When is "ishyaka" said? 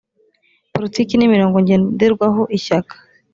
2.57-2.95